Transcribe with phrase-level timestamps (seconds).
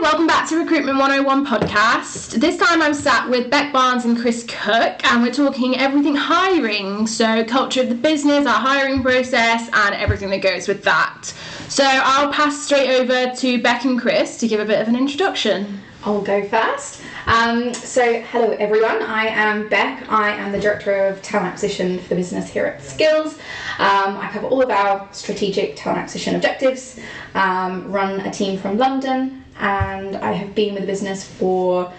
[0.00, 2.40] welcome back to Recruitment 101 podcast.
[2.40, 7.08] This time I'm sat with Bec Barnes and Chris Cook, and we're talking everything hiring.
[7.08, 11.24] So, culture of the business, our hiring process, and everything that goes with that.
[11.68, 14.94] So, I'll pass straight over to Bec and Chris to give a bit of an
[14.94, 15.80] introduction.
[16.04, 17.02] I'll go first.
[17.26, 19.02] Um, so, hello everyone.
[19.02, 20.08] I am Bec.
[20.08, 23.34] I am the director of talent acquisition for the business here at Skills.
[23.80, 27.00] Um, I cover all of our strategic talent acquisition objectives.
[27.34, 31.92] Um, run a team from London, and I have been with the business for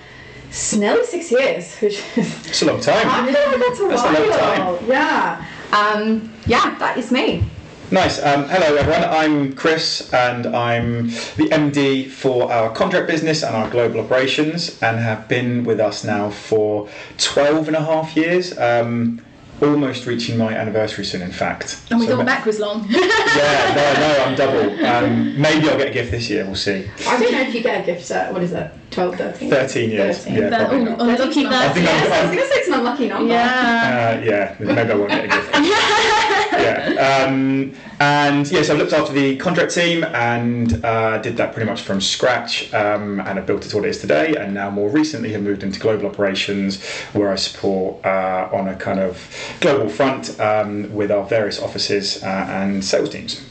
[0.75, 3.07] nearly six years, which is It's a long time.
[3.07, 4.71] I that's a That's a while.
[4.71, 4.89] long time.
[4.89, 5.45] Yeah.
[5.71, 7.43] Um, yeah, that is me.
[7.91, 8.21] Nice.
[8.23, 9.03] Um, hello, everyone.
[9.03, 11.07] I'm Chris, and I'm
[11.37, 16.03] the MD for our contract business and our global operations, and have been with us
[16.03, 18.55] now for 12 and a half years.
[18.59, 19.21] Um,
[19.61, 21.79] almost reaching my anniversary soon, in fact.
[21.91, 22.87] And we So thought ma- Bec was long.
[23.39, 24.85] Yeah, no, no, I'm double.
[24.85, 26.45] Um, maybe I'll get a gift this year.
[26.45, 26.89] We'll see.
[27.07, 29.49] I don't know if you get a gift at, what is it, 12, 13?
[29.49, 30.17] 13 years.
[30.19, 30.33] 13.
[30.35, 30.99] Yeah, But- probably oh, not.
[31.01, 33.33] unlucky I think Yes, I'm- I was going to say it's an unlucky number.
[33.33, 34.17] yeah.
[34.19, 35.49] Uh, yeah, maybe I won't get a gift.
[36.61, 37.25] yeah.
[37.25, 41.81] Um, and yes, I looked after the contract team and uh, did that pretty much
[41.81, 44.35] from scratch um, and I built it to what it is today.
[44.35, 48.75] And now, more recently, have moved into global operations where I support uh, on a
[48.75, 49.29] kind of
[49.59, 53.41] global front um, with our various offices uh, and sales teams.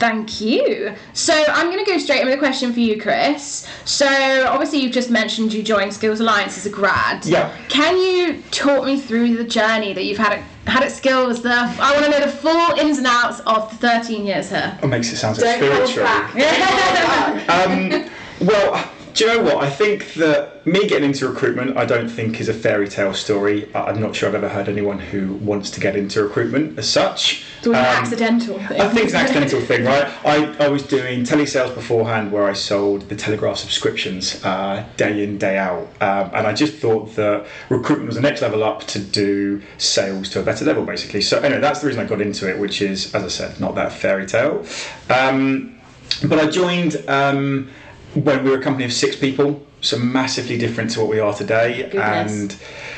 [0.00, 0.94] Thank you.
[1.12, 3.68] So I'm going to go straight in with a question for you, Chris.
[3.84, 4.06] So
[4.48, 7.24] obviously you've just mentioned you joined Skills Alliance as a grad.
[7.26, 7.54] Yeah.
[7.68, 11.42] Can you talk me through the journey that you've had at, had at Skills?
[11.42, 14.78] The I want to know the full ins and outs of the 13 years here.
[14.82, 16.04] It makes it sound so Don't spiritual.
[16.04, 16.34] back.
[16.34, 18.00] Don't hold back.
[18.00, 18.10] Um,
[18.46, 19.64] well, do you know what?
[19.64, 23.74] I think that me getting into recruitment, I don't think is a fairy tale story.
[23.74, 27.44] I'm not sure I've ever heard anyone who wants to get into recruitment as such.
[27.62, 28.80] It was an Um, accidental thing.
[28.80, 30.12] I think it's an accidental thing, right?
[30.24, 35.38] I, I was doing telesales beforehand where I sold the Telegraph subscriptions uh, day in,
[35.38, 35.88] day out.
[36.00, 40.28] Um, and I just thought that recruitment was the next level up to do sales
[40.30, 41.22] to a better level, basically.
[41.22, 43.74] So, anyway, that's the reason I got into it, which is, as I said, not
[43.76, 44.64] that fairy tale.
[45.08, 45.78] Um,
[46.24, 47.70] but I joined um,
[48.14, 51.34] when we were a company of six people, so massively different to what we are
[51.34, 51.82] today.
[51.90, 52.32] Goodness.
[52.32, 52.56] And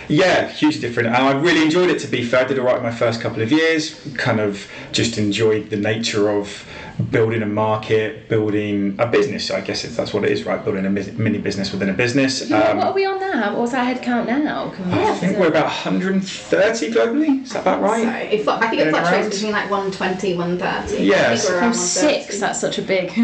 [0.08, 1.08] yeah, hugely different.
[1.08, 2.40] And I really enjoyed it, to be fair.
[2.40, 5.76] I did all right in my first couple of years, kind of just enjoyed the
[5.76, 6.66] nature of
[7.10, 10.62] building a market, building a business, I guess if that's what it is, right?
[10.62, 12.48] Building a mini business within a business.
[12.50, 13.56] Yeah, Um, what are we on now?
[13.58, 14.72] What's our head count now?
[14.90, 18.30] I think we're about 130 globally, is that about right?
[18.32, 19.30] it, flu- I think it fluctuates around.
[19.30, 21.02] between like 120, 130.
[21.04, 23.12] Yeah, I think we're around From six, that's such a big.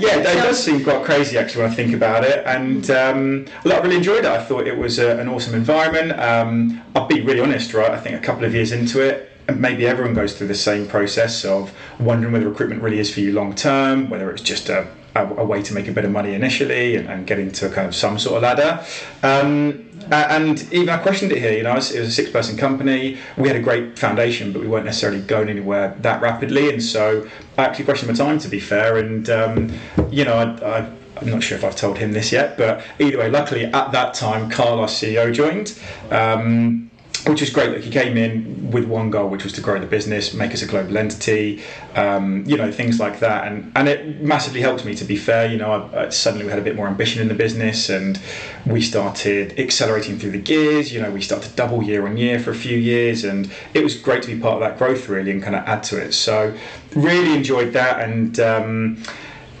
[0.00, 2.42] Yeah, that does seem quite crazy actually when I think about it.
[2.46, 4.30] And um, look, I really enjoyed it.
[4.38, 6.18] I thought it was a, an awesome environment.
[6.18, 7.90] Um, I'll be really honest, right?
[7.90, 10.86] I think a couple of years into it, and maybe everyone goes through the same
[10.86, 14.86] process of wondering whether recruitment really is for you long term, whether it's just a,
[15.14, 17.94] a, a way to make a bit of money initially and, and into kind of
[17.94, 18.84] some sort of ladder.
[19.22, 21.52] Um, and even I questioned it here.
[21.52, 23.18] You know, it was it was a six-person company.
[23.36, 26.70] We had a great foundation, but we weren't necessarily going anywhere that rapidly.
[26.70, 27.28] And so
[27.58, 28.98] I actually questioned my time, to be fair.
[28.98, 29.72] And um,
[30.10, 33.18] you know, I, I, I'm not sure if I've told him this yet, but either
[33.18, 35.78] way, luckily at that time, Carl, our CEO, joined.
[36.10, 36.90] Um,
[37.26, 37.70] which was great.
[37.70, 40.62] Like he came in with one goal, which was to grow the business, make us
[40.62, 41.62] a global entity,
[41.94, 44.94] um, you know, things like that, and and it massively helped me.
[44.94, 47.28] To be fair, you know, I, I, suddenly we had a bit more ambition in
[47.28, 48.18] the business, and
[48.64, 50.92] we started accelerating through the gears.
[50.92, 53.96] You know, we started double year on year for a few years, and it was
[53.96, 56.12] great to be part of that growth really and kind of add to it.
[56.12, 56.56] So
[56.94, 58.40] really enjoyed that, and.
[58.40, 59.02] Um,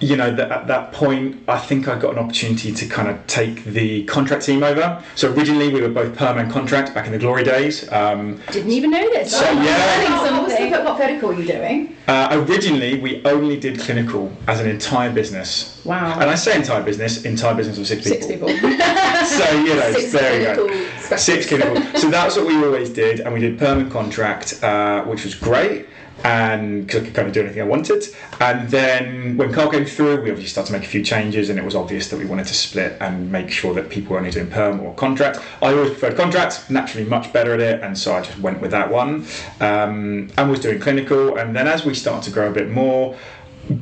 [0.00, 3.24] you know, that at that point, I think I got an opportunity to kind of
[3.26, 5.02] take the contract team over.
[5.14, 7.90] So originally, we were both perm and contract back in the glory days.
[7.92, 9.32] Um, Didn't even know this.
[9.32, 9.76] So, I'm yeah.
[9.76, 10.84] learning Oh, what, was the, something.
[10.84, 11.96] what vertical were you doing?
[12.08, 15.80] uh, originally, we only did clinical as an entire business.
[15.84, 16.18] Wow.
[16.18, 18.48] And I say entire business, entire business of six people.
[18.48, 18.76] Six people.
[19.20, 20.66] So, you know, Six there you go.
[20.66, 21.24] clinical specialists.
[21.26, 22.00] Six clinical.
[22.00, 25.86] so that's what we always did, and we did permanent contract, uh, which was great.
[26.24, 28.04] And because I could kind of do anything I wanted,
[28.40, 31.58] and then when Carl came through, we obviously started to make a few changes, and
[31.58, 34.30] it was obvious that we wanted to split and make sure that people were only
[34.30, 35.40] doing perm or contract.
[35.62, 38.70] I always preferred contract, naturally much better at it, and so I just went with
[38.72, 39.26] that one,
[39.60, 41.36] um, and was doing clinical.
[41.36, 43.16] And then as we started to grow a bit more,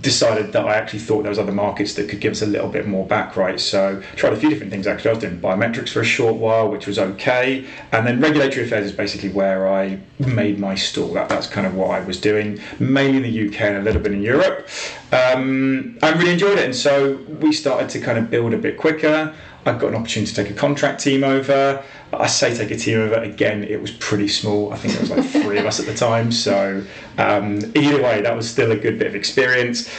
[0.00, 2.68] decided that I actually thought there was other markets that could give us a little
[2.68, 3.58] bit more back, right?
[3.58, 5.10] So tried a few different things actually.
[5.10, 8.86] I was doing biometrics for a short while, which was okay, and then regulatory affairs
[8.86, 11.12] is basically where I made my stall.
[11.14, 14.02] That, that's kind of what I was doing, mainly in the UK and a little
[14.02, 14.68] bit in Europe.
[15.10, 18.76] Um, I really enjoyed it, and so we started to kind of build a bit
[18.76, 19.34] quicker.
[19.68, 21.82] I got an opportunity to take a contract team over.
[22.12, 23.64] I say take a team over again.
[23.64, 24.72] It was pretty small.
[24.72, 26.32] I think there was like three of us at the time.
[26.32, 26.82] So
[27.18, 29.90] um, either way, that was still a good bit of experience.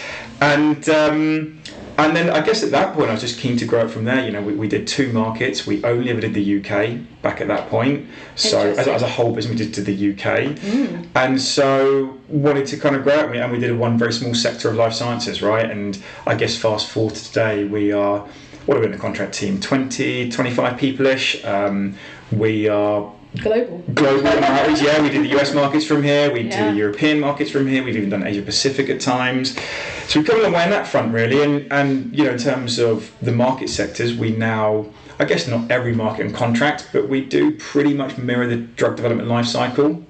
[0.42, 1.62] And um,
[1.98, 4.06] and then I guess at that point I was just keen to grow it from
[4.06, 4.24] there.
[4.26, 5.68] You know, we, we did two markets.
[5.68, 8.08] We only ever did the UK back at that point.
[8.36, 10.58] So as, as a whole business, we did to the UK,
[11.16, 13.24] and so wanted to kind of grow it.
[13.24, 15.70] And we- And we did one very small sector of life sciences, right?
[15.70, 18.26] And I guess fast forward to today, we are
[18.70, 19.60] what are we in the contract team?
[19.60, 21.44] 20, 25 people ish.
[21.44, 21.96] Um,
[22.32, 23.80] we are Global.
[23.96, 24.84] global outreach.
[24.84, 26.32] Yeah, we do the US markets from here.
[26.32, 26.66] We Yeah.
[26.66, 27.82] do the European markets from here.
[27.84, 29.56] We've even done Asia Pacific at times.
[30.08, 31.42] So we've come a long way on that front, really.
[31.42, 34.86] And and you know, in terms of the market sectors, we now,
[35.20, 38.98] I guess, not every market and contract, but we do pretty much mirror the drug
[38.98, 40.04] development life cycle.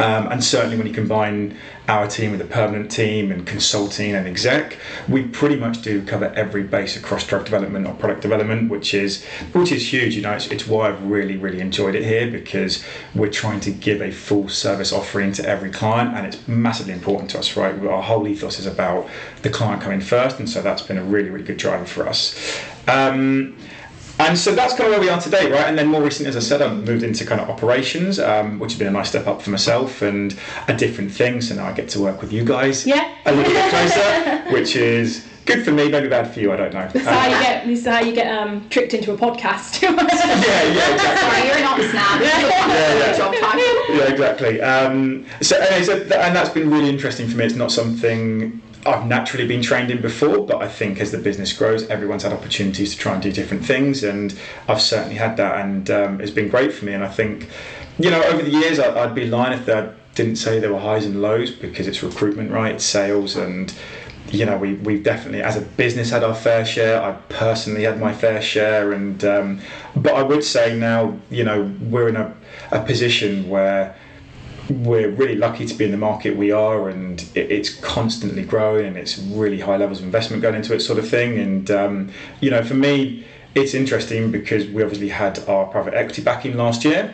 [0.00, 1.54] Um, and certainly when you combine
[1.90, 4.78] our team with a permanent team and consulting and exec,
[5.08, 9.24] we pretty much do cover every base across drug development or product development, which is
[9.52, 10.14] which is huge.
[10.14, 12.84] You know, it's, it's why I've really really enjoyed it here because
[13.14, 17.28] we're trying to give a full service offering to every client, and it's massively important
[17.30, 17.56] to us.
[17.56, 19.08] Right, our whole ethos is about
[19.42, 22.38] the client coming first, and so that's been a really really good driver for us.
[22.86, 23.56] Um,
[24.26, 25.66] and so that's kind of where we are today, right?
[25.66, 28.72] And then more recently, as I said, I've moved into kind of operations, um, which
[28.72, 30.38] has been a nice step up for myself and
[30.68, 31.40] a different thing.
[31.40, 33.08] So now I get to work with you guys Yeah.
[33.26, 36.52] a little bit closer, which is good for me, maybe bad for you.
[36.52, 36.88] I don't know.
[36.92, 37.66] This is how Um, you get.
[37.66, 39.80] This is how you get um, tricked into a podcast.
[39.82, 41.28] yeah, yeah, exactly.
[41.28, 42.18] Sorry, you're an ops now.
[42.18, 43.16] This is Yeah, yeah.
[43.16, 43.96] job title.
[43.96, 44.60] yeah, exactly.
[44.60, 47.44] Um, so, anyway, so th- and that's been really interesting for me.
[47.46, 51.52] It's not something I've naturally been trained in before, but I think as the business
[51.52, 54.38] grows, everyone's had opportunities to try and do different things, and
[54.68, 56.94] I've certainly had that, and um, it's been great for me.
[56.94, 57.48] And I think,
[57.98, 60.80] you know, over the years, I, I'd be lying if I didn't say there were
[60.80, 62.74] highs and lows because it's recruitment, right?
[62.74, 63.72] It's sales and
[64.32, 67.02] you know, we, we've definitely, as a business, had our fair share.
[67.02, 69.60] I personally had my fair share, and um,
[69.96, 72.34] but I would say now, you know, we're in a,
[72.70, 73.96] a position where
[74.70, 78.86] we're really lucky to be in the market we are, and it, it's constantly growing,
[78.86, 81.38] and it's really high levels of investment going into it, sort of thing.
[81.38, 83.24] And um, you know, for me,
[83.54, 87.12] it's interesting because we obviously had our private equity backing last year.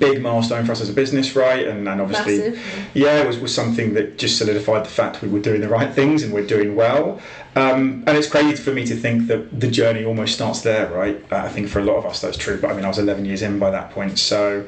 [0.00, 1.66] Big milestone for us as a business, right?
[1.66, 2.88] And, and obviously, Massive.
[2.94, 5.92] yeah, it was, was something that just solidified the fact we were doing the right
[5.92, 7.20] things and we're doing well.
[7.54, 11.22] Um, and it's crazy for me to think that the journey almost starts there, right?
[11.30, 12.98] Uh, I think for a lot of us that's true, but I mean, I was
[12.98, 14.18] 11 years in by that point.
[14.18, 14.66] So,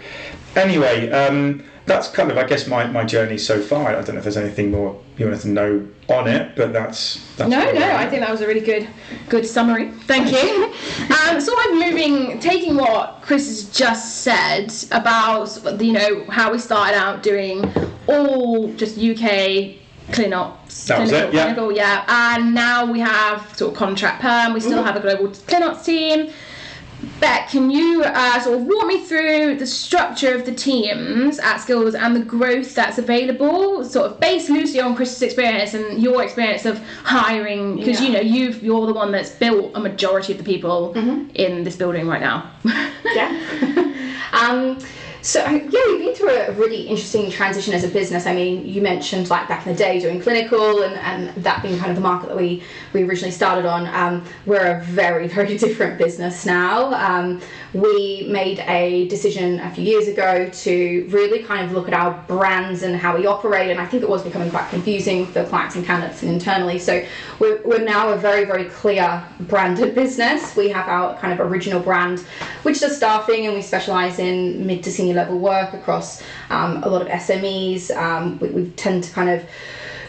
[0.54, 3.88] anyway, um, that's kind of, I guess, my, my journey so far.
[3.88, 7.20] I don't know if there's anything more you wanted to know on it, but that's.
[7.36, 7.96] that's No, no.
[7.96, 8.88] I think that was a really good,
[9.28, 9.90] good summary.
[10.06, 10.64] Thank you.
[11.14, 16.96] um, I'm moving, taking what Chris has just said about you know how we started
[16.96, 17.70] out doing
[18.06, 19.76] all just UK
[20.08, 21.42] clinops, That was clinical, it, yeah.
[21.54, 24.52] clinical, yeah, and now we have sort of contract perm.
[24.52, 26.30] We still have a global clinops team.
[27.20, 31.58] Bec, can you uh, sort of walk me through the structure of the teams at
[31.58, 36.22] Skills and the growth that's available, sort of based loosely on Chris's experience and your
[36.22, 40.38] experience of hiring, because you know you've you're the one that's built a majority of
[40.38, 41.30] the people Mm-hmm.
[41.34, 42.50] in this building right now.
[43.04, 43.28] Yeah.
[44.32, 44.78] um,
[45.24, 48.26] so yeah, we've been through a really interesting transition as a business.
[48.26, 51.78] I mean, you mentioned like back in the day doing clinical and, and that being
[51.78, 52.62] kind of the market that we
[52.92, 53.86] we originally started on.
[53.86, 56.92] Um, we're a very very different business now.
[56.92, 57.40] Um,
[57.74, 62.12] we made a decision a few years ago to really kind of look at our
[62.28, 65.74] brands and how we operate, and I think it was becoming quite confusing for clients
[65.74, 66.78] and candidates and internally.
[66.78, 67.04] So
[67.40, 70.54] we're, we're now a very very clear branded business.
[70.54, 72.20] We have our kind of original brand,
[72.62, 76.88] which does staffing, and we specialize in mid to senior level work across um, a
[76.88, 77.90] lot of SMEs.
[77.96, 79.44] Um, we, we tend to kind of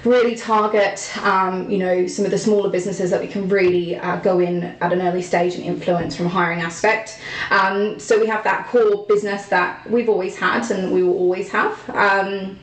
[0.06, 4.18] really target um, you know some of the smaller businesses that we can really uh,
[4.18, 7.20] go in at an early stage and influence from hiring aspect.
[7.50, 11.50] Um, so we have that core business that we've always had and we will always
[11.50, 11.90] have.
[11.90, 12.58] Um,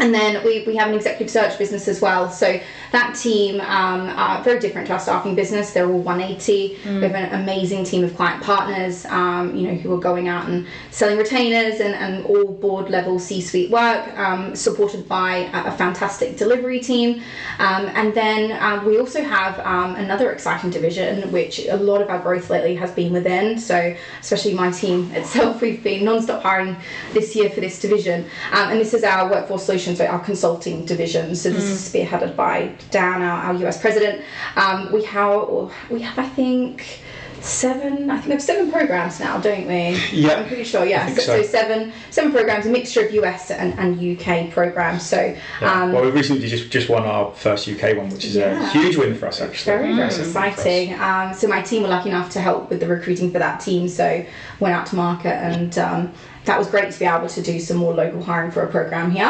[0.00, 2.30] and then we, we have an executive search business as well.
[2.30, 2.58] So
[2.92, 5.72] that team um, are very different to our staffing business.
[5.72, 6.78] They're all 180.
[6.84, 10.48] We have an amazing team of client partners, um, you know, who are going out
[10.48, 15.72] and selling retainers and, and all board level C-suite work, um, supported by a, a
[15.72, 17.22] fantastic delivery team.
[17.58, 22.08] Um, and then um, we also have um, another exciting division, which a lot of
[22.08, 23.58] our growth lately has been within.
[23.58, 26.76] So especially my team itself, we've been non-stop hiring
[27.12, 28.24] this year for this division.
[28.52, 31.34] And this is our workforce solutions, so our consulting division.
[31.34, 34.22] So this is spearheaded by Dan, our, our US president.
[34.56, 37.00] Um, we have we have I think
[37.40, 38.10] seven.
[38.10, 39.98] I think we have seven programs now, don't we?
[40.12, 40.84] Yeah, I'm pretty sure.
[40.84, 41.42] Yeah, so, so.
[41.42, 45.06] so seven seven programs, a mixture of US and, and UK programs.
[45.06, 45.82] So Yeah.
[45.82, 48.96] um, well, we recently just just won our first UK one, which is a huge
[48.96, 49.72] win for us, actually.
[49.72, 50.52] very, very Massive win for us.
[50.58, 51.00] exciting.
[51.00, 53.88] Um, so my team were lucky enough to help with the recruiting for that team.
[53.88, 54.24] So
[54.60, 56.12] went out to market and um,
[56.44, 59.10] that was great to be able to do some more local hiring for a program
[59.10, 59.26] here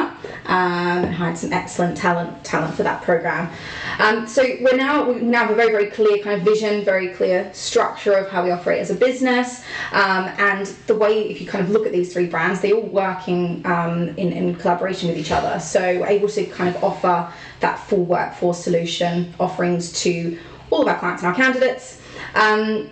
[0.47, 3.50] um, and hired some excellent talent talent for that program.
[3.99, 7.09] Um, so we're now we now have a very very clear kind of vision, very
[7.09, 9.62] clear structure of how we operate as a business,
[9.93, 12.83] um, and the way if you kind of look at these three brands, they're all
[12.83, 15.59] working um, in, in collaboration with each other.
[15.59, 20.38] So we're able to kind of offer that full workforce solution offerings to
[20.71, 22.00] all of our clients and our candidates.
[22.35, 22.90] Um,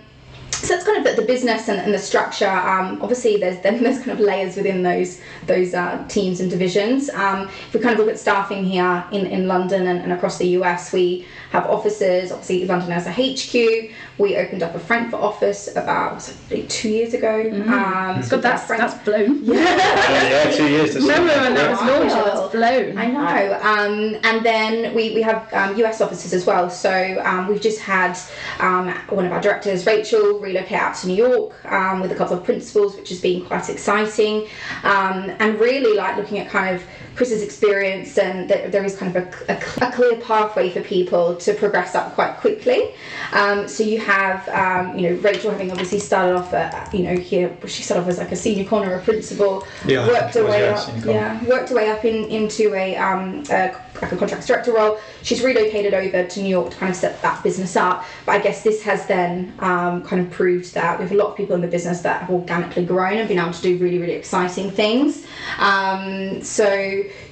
[0.61, 2.49] so that's kind of the, the business and, and, the structure.
[2.49, 7.09] Um, obviously, there's then there's kind of layers within those those uh, teams and divisions.
[7.09, 10.37] Um, if we kind of look at staffing here in, in London and, and across
[10.37, 12.31] the US, we have offices.
[12.31, 13.91] Obviously, London has a HQ.
[14.17, 16.31] We opened up a Frankfurt office about
[16.67, 17.43] two years ago.
[17.43, 17.67] Mm.
[17.69, 19.43] Um, so that's Frank- that's blown.
[19.49, 20.93] Yeah, yeah, two years.
[20.93, 22.15] To Remember when that was launched?
[22.15, 22.97] That's blown.
[22.97, 23.59] I know.
[23.61, 26.69] Um, and then we we have um, US offices as well.
[26.69, 28.17] So um, we've just had
[28.59, 32.37] um, one of our directors, Rachel, relocate out to New York um, with a couple
[32.37, 34.47] of principals, which has been quite exciting.
[34.83, 36.83] and really like looking at kind of
[37.19, 41.35] Chris's experience, and there, there is kind of a, a, a, clear pathway for people
[41.35, 42.93] to progress up quite quickly.
[43.33, 47.17] Um, so you have, um, you know, Rachel having obviously started off at, you know,
[47.17, 50.69] here she started off as like a senior corner, a principal, yeah, worked her way
[50.69, 54.71] up, yeah, worked her way up in, into a, um, a like a contracts director
[54.71, 54.97] role.
[55.21, 58.05] She's relocated over to New York to kind of set that business up.
[58.25, 61.31] But I guess this has then um, kind of proved that we have a lot
[61.31, 63.97] of people in the business that have organically grown and been able to do really,
[63.97, 65.25] really exciting things.
[65.57, 66.71] Um, so,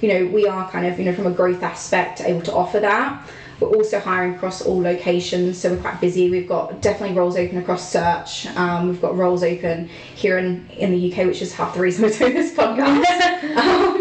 [0.02, 2.82] you know, we are kind of, you know, from a growth aspect able to offer
[2.82, 3.26] that.
[3.62, 6.30] We're also hiring across all locations, so we're quite busy.
[6.30, 8.46] We've got definitely roles open across search.
[8.58, 12.04] Um, we've got roles open here in, in the UK, which is half the reason
[12.04, 13.56] we're doing this podcast.
[13.58, 13.97] um,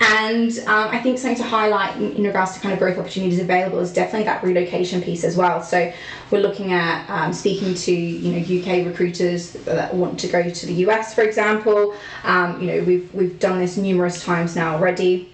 [0.00, 3.38] and um, I think something to highlight in, in, regards to kind of growth opportunities
[3.38, 5.62] available is definitely that relocation piece as well.
[5.62, 5.92] So
[6.30, 10.66] we're looking at um, speaking to you know UK recruiters that want to go to
[10.66, 11.94] the US, for example.
[12.24, 15.30] Um, you know we've we've done this numerous times now already.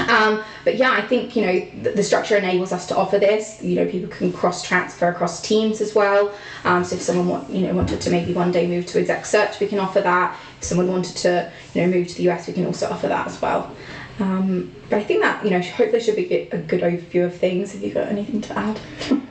[0.00, 3.62] Um, but yeah, I think you know the, the, structure enables us to offer this.
[3.62, 6.34] You know, people can cross transfer across teams as well.
[6.64, 9.26] Um, so if someone want, you know wanted to maybe one day move to exec
[9.26, 10.38] search, we can offer that.
[10.58, 13.26] If someone wanted to you know move to the US, we can also offer that
[13.26, 13.74] as well.
[14.20, 17.72] Um, but I think that you know hopefully should be a good overview of things.
[17.72, 18.80] Have you got anything to add?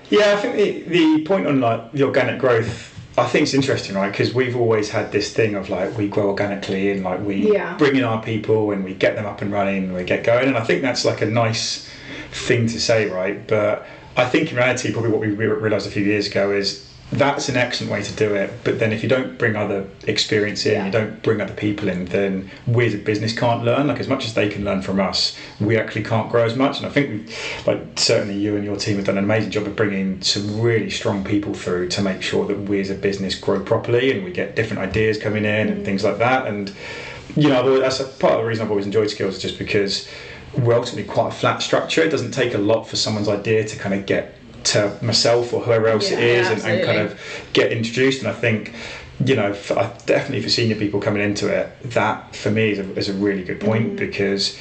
[0.10, 3.96] yeah, I think the, the point on like the organic growth I think it's interesting,
[3.96, 4.12] right?
[4.12, 7.78] Because we've always had this thing of like we grow organically and like we yeah.
[7.78, 10.48] bring in our people and we get them up and running and we get going.
[10.48, 11.88] And I think that's like a nice
[12.32, 13.48] thing to say, right?
[13.48, 13.86] But
[14.18, 17.58] I think in reality, probably what we realised a few years ago is that's an
[17.58, 18.52] excellent way to do it.
[18.64, 20.86] But then if you don't bring other experience in, yeah.
[20.86, 23.88] you don't bring other people in, then we as a business can't learn.
[23.88, 26.78] Like as much as they can learn from us, we actually can't grow as much.
[26.78, 27.36] And I think, we,
[27.72, 30.90] like certainly you and your team have done an amazing job of bringing some really
[30.90, 34.32] strong people through to make sure that we as a business grow properly and we
[34.32, 35.78] get different ideas coming in mm-hmm.
[35.78, 36.48] and things like that.
[36.48, 36.74] And
[37.36, 40.08] you know, that's a part of the reason I've always enjoyed skills, is just because
[40.58, 42.02] we're ultimately quite a flat structure.
[42.04, 45.62] It doesn't take a lot for someone's idea to kind of get to myself or
[45.62, 47.20] whoever else yeah, it is and, and, kind of
[47.54, 48.20] get introduced.
[48.20, 48.74] And I think,
[49.24, 52.98] you know, for, definitely for senior people coming into it, that for me is a,
[52.98, 53.98] is a really good point mm.
[53.98, 54.60] because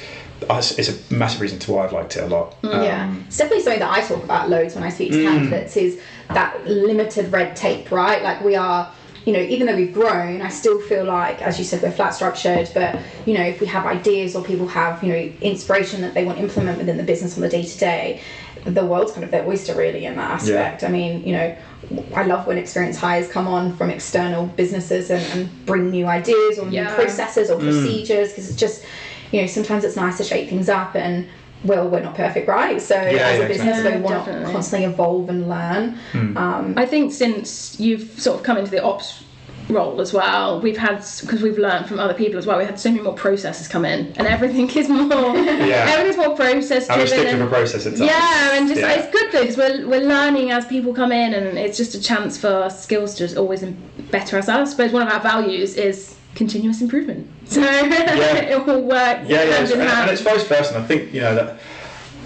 [0.49, 2.61] it's a massive reason to why I've liked it a lot.
[2.61, 2.73] Mm.
[2.73, 5.23] Um, yeah, it's definitely something that I talk about loads when I speak to mm.
[5.23, 8.21] candidates is that limited red tape, right?
[8.21, 8.91] Like we are
[9.25, 12.13] you know, even though we've grown, I still feel like, as you said, we're flat
[12.13, 12.69] structured.
[12.73, 16.25] But you know, if we have ideas or people have, you know, inspiration that they
[16.25, 18.21] want to implement within the business on the day to day,
[18.65, 20.81] the world's kind of their oyster really in that aspect.
[20.81, 20.87] Yeah.
[20.87, 21.55] I mean, you know,
[22.15, 26.59] I love when experienced hires come on from external businesses and, and bring new ideas
[26.59, 26.87] or yeah.
[26.87, 27.63] new processes or mm.
[27.63, 28.85] procedures because it's just,
[29.31, 31.27] you know, sometimes it's nice to shake things up and
[31.63, 32.81] well, we're not perfect, right?
[32.81, 34.01] So yeah, as a business, exactly.
[34.01, 35.97] we want to constantly evolve and learn.
[36.11, 36.35] Mm.
[36.35, 39.23] Um, I think since you've sort of come into the ops
[39.69, 40.59] role as well.
[40.59, 42.57] We've had because we've learned from other people as well.
[42.57, 45.07] We had so many more processes come in, and everything is more.
[45.35, 45.85] yeah.
[45.89, 47.01] Everything's more process driven.
[47.01, 48.09] And stick to the process itself.
[48.09, 48.93] Yeah, and just yeah.
[48.93, 52.01] it's good though because we're we're learning as people come in, and it's just a
[52.01, 53.63] chance for skills to just always
[54.11, 54.71] better ourselves.
[54.71, 57.29] I suppose one of our values is continuous improvement.
[57.45, 58.35] So yeah.
[58.35, 59.27] it will work.
[59.27, 60.73] Yeah, yeah, and, and it's vice versa.
[60.73, 61.59] And I think you know that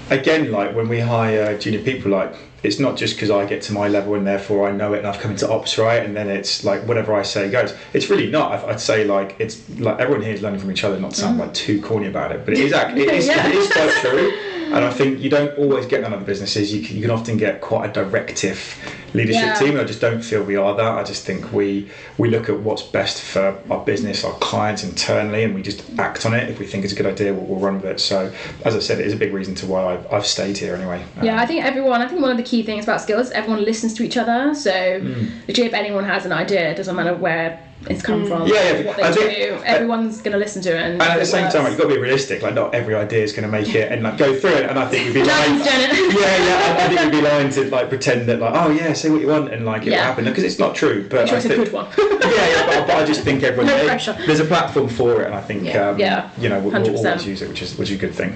[0.09, 2.33] again, like when we hire junior people, like
[2.63, 5.07] it's not just because I get to my level and therefore I know it and
[5.07, 7.73] I've come into ops right, and then it's like whatever I say goes.
[7.93, 8.63] It's really not.
[8.65, 10.99] I'd say like it's like everyone here is learning from each other.
[10.99, 11.41] Not to sound mm.
[11.41, 13.47] like too corny about it, but it is it is, yeah.
[13.47, 14.31] it is quite true.
[14.67, 16.73] And I think you don't always get that in other businesses.
[16.73, 18.75] You can, you can often get quite a directive
[19.13, 19.53] leadership yeah.
[19.55, 19.79] team.
[19.79, 20.97] I just don't feel we are that.
[20.97, 25.43] I just think we we look at what's best for our business, our clients internally,
[25.43, 26.49] and we just act on it.
[26.49, 27.99] If we think it's a good idea, we'll, we'll run with it.
[27.99, 28.33] So,
[28.65, 31.03] as I said, it is a big reason to why I've, I've stayed here anyway.
[31.21, 32.01] Yeah, um, I think everyone.
[32.01, 34.53] I think one of the key things about skills, everyone listens to each other.
[34.55, 35.29] So, mm.
[35.47, 38.41] if anyone has an idea, it doesn't matter where it's come from.
[38.43, 38.47] Mm.
[38.49, 39.63] Yeah, yeah, What they I think- do.
[39.65, 40.81] Everyone's going to listen to it.
[40.81, 41.53] And, And at the same works.
[41.53, 42.41] time, like, you've got to be realistic.
[42.41, 44.69] Like, not every idea is going to make it, and like go through it.
[44.69, 45.59] And I think we'd be lying.
[45.59, 46.77] Nothing's yeah, yeah.
[46.79, 49.21] I, I think we'd be lying to like pretend that like, oh yeah, say what
[49.21, 49.97] you want, and like it Yeah.
[49.97, 51.07] will happen because it's not true.
[51.09, 51.87] But Sure, I it's a good one.
[51.97, 52.65] yeah, yeah.
[52.65, 54.17] But, but I just think everyone No there- pressure.
[54.25, 55.89] there's a platform for it, and I think Yeah.
[55.89, 58.15] um, Yeah, you know we'll, we'll always use it, which is which is a good
[58.15, 58.31] thing.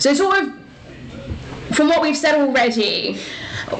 [0.00, 0.52] So, sort of,
[1.76, 3.18] from what we've said already,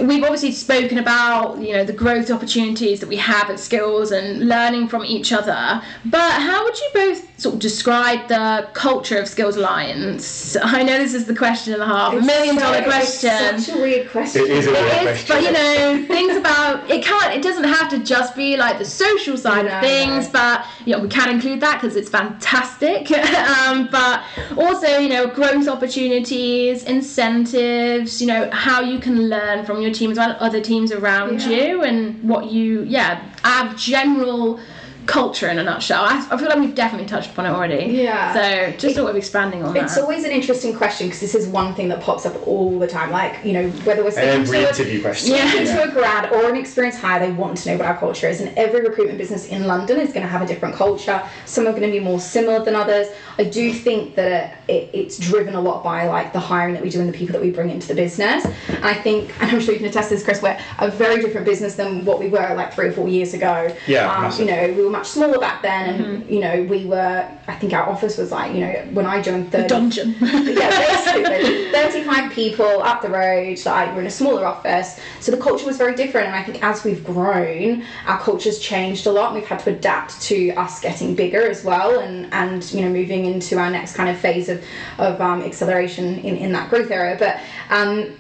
[0.01, 4.49] we've obviously spoken about you know the growth opportunities that we have at Skills and
[4.49, 5.83] learning from each other.
[6.05, 10.57] But how would you both sort of describe the culture of Skills Alliance?
[10.63, 13.31] I know this is the question and a half, a million dollar so- question.
[13.55, 14.43] It's such a weird question.
[14.43, 15.37] It is a weird It is, question.
[15.37, 17.35] but you know, things about it can't.
[17.35, 20.33] It doesn't have to just be like the social side No, of things, no.
[20.33, 23.11] but you know, we can include that because it's fantastic.
[23.13, 24.23] um, but
[24.57, 28.21] also, you know, growth opportunities, incentives.
[28.21, 31.49] You know, how you can learn from your team as well, other teams around Yeah.
[31.49, 34.61] you, and what you, yeah, our general
[35.07, 36.05] culture in a nutshell.
[36.05, 37.93] I, I feel like we've definitely touched upon it already.
[37.93, 38.35] Yeah.
[38.35, 40.03] So just sort of expanding on It's that.
[40.03, 43.11] always an interesting question because this is one thing that pops up all the time.
[43.11, 45.35] Like, you know, whether we're speaking Every to a, question.
[45.35, 45.49] Yeah.
[45.49, 48.29] speaking to a grad or an experienced hire, they want to know what our culture
[48.29, 48.41] is.
[48.41, 51.23] And every recruitment business in London is going to have a different culture.
[51.47, 53.09] Some are going to be more similar than others.
[53.39, 56.91] I do think that it, it's driven a lot by like the hiring that we
[56.91, 58.45] do and the people that we bring into the business.
[58.69, 61.21] And I think, and I'm sure you can attest to this, Chris, we're a very
[61.21, 63.75] different business than what we were like three or four years ago.
[63.87, 67.29] Yeah, um, you know, we were much smaller back then, and you know, we were.
[67.49, 70.15] I think our office was like, you know, when I joined, 30, Dungeon.
[70.21, 75.01] yeah, basically, 35 people up the road, like we're in a smaller office.
[75.21, 76.29] So the culture was very different.
[76.29, 79.33] And I think as we've grown, our culture's changed a lot.
[79.33, 82.91] And we've had to adapt to us getting bigger as well and, and you know,
[82.91, 84.63] moving into our next kind of phase of,
[84.99, 87.17] of um, acceleration in, in that growth area.
[87.19, 88.17] But um,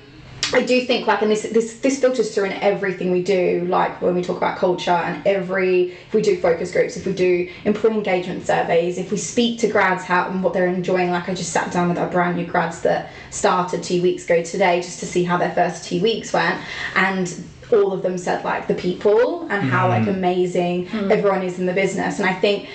[0.55, 3.65] I do think like, and this this this filters through in everything we do.
[3.69, 7.13] Like when we talk about culture, and every if we do focus groups, if we
[7.13, 11.11] do employee engagement surveys, if we speak to grads how and what they're enjoying.
[11.11, 14.43] Like I just sat down with our brand new grads that started two weeks ago
[14.43, 16.61] today, just to see how their first two weeks went,
[16.97, 20.11] and all of them said like the people and how like mm.
[20.11, 21.11] amazing mm.
[21.11, 22.19] everyone is in the business.
[22.19, 22.69] And I think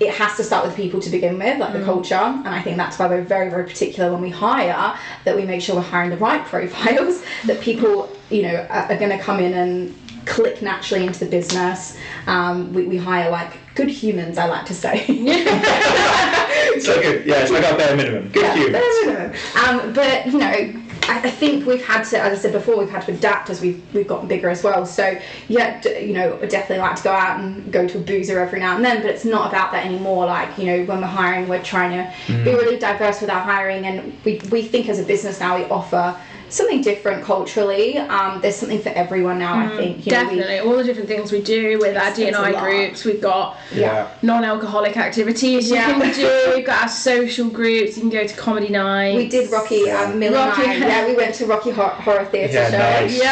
[0.00, 2.14] it has to start with people to begin with, like the culture.
[2.16, 5.62] And I think that's why we're very, very particular when we hire that we make
[5.62, 9.38] sure we're hiring the right profiles, that people, you know, are, are going to come
[9.40, 9.94] in and
[10.26, 11.96] click naturally into the business.
[12.26, 15.04] Um, we, we hire like good humans, I like to say.
[16.76, 18.30] It's like a, yeah, it's like our bare minimum.
[18.30, 18.84] Good Yeah, humans.
[19.04, 19.80] no, no, no.
[19.86, 22.90] Um, but you know, I, I think we've had to, as I said before, we've
[22.90, 24.86] had to adapt as we've we've gotten bigger as well.
[24.86, 28.00] So yeah, d- you know, I definitely like to go out and go to a
[28.00, 30.26] boozer every now and then, but it's not about that anymore.
[30.26, 32.44] Like you know, when we're hiring, we're trying to be mm.
[32.44, 36.18] really diverse with our hiring, and we we think as a business now we offer
[36.48, 37.98] something different culturally.
[37.98, 39.58] Um, there's something for everyone now.
[39.58, 42.18] I think you know, we- Definitely, all the different things we do with our It's-
[42.18, 43.04] it's a DNI groups.
[43.04, 44.06] We've got Yeah.
[44.22, 45.98] non-alcoholic activities you Yeah.
[45.98, 46.52] can do.
[46.54, 47.96] We've got our social groups.
[47.96, 49.16] You can go to comedy nights.
[49.16, 50.78] We did Rocky um, Miller Rocky- Night.
[50.80, 52.78] Yeah, we went to Rocky Hor- Horror Theatre Yeah, show.
[52.78, 53.12] nice.
[53.12, 53.24] We got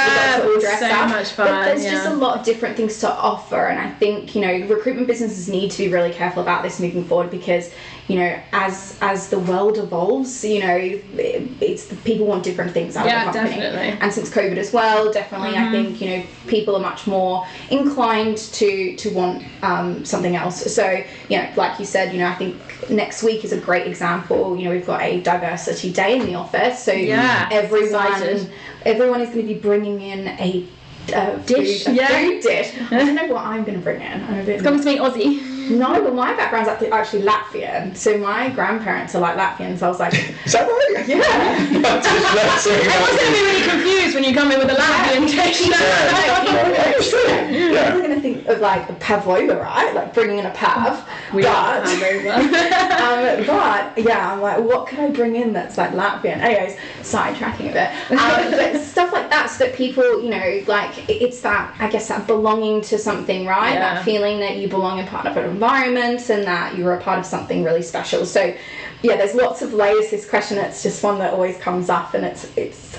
[0.63, 1.09] Yeah, to so up.
[1.11, 4.35] much But fun, there's just a lot of different things to offer, and I think
[4.35, 7.71] you know recruitment businesses need to be really careful about this moving forward because
[8.09, 11.05] you know as as the world evolves, you know it,
[11.61, 13.61] it's people want different things out Yeah, of the company.
[13.61, 13.89] definitely.
[13.93, 14.03] Mm-hmm.
[14.03, 18.39] And since COVID as well, definitely I think you know people are much more inclined
[18.39, 20.75] to to want um, something else.
[20.75, 22.57] So you know, like you said, you know I think
[22.91, 24.57] next week is a great example.
[24.57, 28.51] You know we've got a diversity day in the office, so Yeah, everyone excited.
[28.85, 30.67] everyone is going to be bringing in a.
[31.13, 32.21] Uh, Dish, food, a yeah.
[32.21, 32.73] food dish.
[32.93, 34.23] I don't know what I'm going to bring in.
[34.23, 35.52] I'm a bit Come to me, Aussie.
[35.71, 39.79] No, but my background's actually- actually Latvian, so my grandparents are like Latvians.
[39.79, 41.09] So I was like, Is that right?
[41.09, 41.17] yeah.
[41.23, 44.59] I just learned something I was going to be really confused when you come in
[44.59, 45.69] with a Latvian dish.
[45.69, 47.21] Yeah, it's true.
[47.23, 47.97] People Yeah.
[47.99, 49.95] going to think of like a pavlova, right?
[49.95, 51.07] Like bringing in a pav.
[51.33, 56.39] We but, um, but yeah, I'm like, what can I bring in that's like Latvian?
[56.39, 57.91] Anyways, sidetracking a bit.
[58.21, 62.09] Um, but stuff like that, so that people, you know, like it's that, I guess,
[62.09, 63.75] that belonging to something, right?
[63.75, 63.95] Yeah.
[63.95, 67.19] That feeling that you belong in part of an environment and that you're a part
[67.19, 68.27] of something really special.
[68.27, 68.55] So,
[69.03, 70.59] yeah, there's lots of layers to this question.
[70.59, 72.99] It's just one that always comes up, and it's it's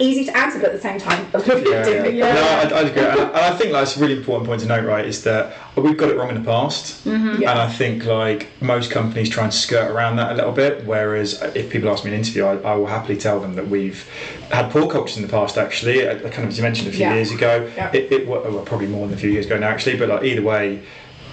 [0.00, 2.34] easy to answer, but at the same time, a little bit Yeah, yeah.
[2.34, 3.02] No, I, I agree.
[3.02, 5.04] And I, and I think that's a really important point to note, right?
[5.04, 7.42] Is that we've got it wrong in the past, Mm-hmm.
[7.42, 7.50] Yeah.
[7.50, 10.84] and I think like most companies try and skirt around that a little bit.
[10.86, 13.68] Whereas if people ask me in an interview, I, I will happily tell them that
[13.68, 14.08] we've
[14.50, 15.58] had poor cultures in the past.
[15.58, 17.14] Actually, Uh, kind of as you mentioned a few Yeah.
[17.14, 17.90] years ago, Yeah.
[17.92, 19.96] it, it wa- well, probably more than a few years ago now, actually.
[19.98, 20.80] But like either way.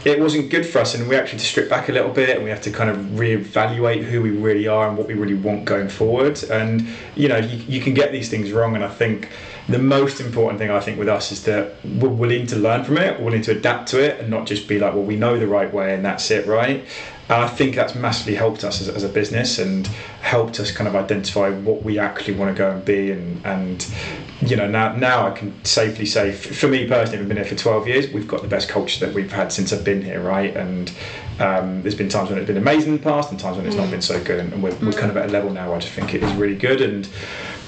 [0.04, 2.36] It wasn't good for us, and we actually had to strip back a little bit,
[2.36, 5.36] and we have to kind of reevaluate who we really are and what we really
[5.36, 6.42] want going forward.
[6.44, 9.30] And you know, you, you can get these things wrong, and I think
[9.70, 12.98] the most important thing I think with us is that we're willing to learn from
[12.98, 15.48] it, willing to adapt to it, and not just be like, well, we know the
[15.48, 16.86] right way and that's it, right?
[17.32, 19.88] And I think that's massively helped us as, as a business and
[20.22, 23.12] helped us kind of identify what we actually want to go and be.
[23.12, 23.94] And, and
[24.42, 27.56] you know, now, now I can safely say, for me personally, I've been here for
[27.56, 30.54] 12 years, we've got the best culture that we've had since I've been here, right?
[30.58, 30.92] And
[31.40, 33.78] um, there's been times when it's been amazing in the past and times when it's
[33.78, 34.40] not been so good.
[34.42, 36.34] And, we're, we're kind of at a level now where I just think it is
[36.34, 36.82] really good.
[36.82, 37.08] And,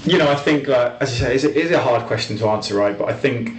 [0.04, 2.48] you know, I think, uh, as you say, it's a, it's a hard question to
[2.48, 2.98] answer, right?
[2.98, 3.58] But I think